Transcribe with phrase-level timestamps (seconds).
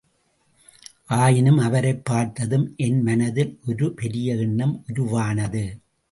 [1.07, 5.79] ஆயினும் அவரைப் பார்த்ததும் என்மனதில் ஒரு பெரிய எண்ணம் உருவானது.